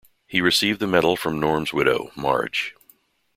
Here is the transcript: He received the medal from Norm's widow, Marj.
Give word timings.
He 0.25 0.41
received 0.41 0.79
the 0.79 0.87
medal 0.87 1.15
from 1.15 1.39
Norm's 1.39 1.73
widow, 1.73 2.11
Marj. 2.15 2.73